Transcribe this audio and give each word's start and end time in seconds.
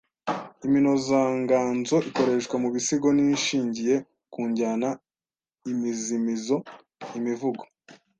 Iminozanganzo 0.65 1.95
ikoreshwa 2.09 2.55
mu 2.63 2.69
bisigo 2.75 3.07
ni 3.15 3.23
ishingiye 3.37 3.95
ku 4.33 4.39
njyana 4.49 4.89
imizimizo 5.71 6.57
imivugo 7.17 7.63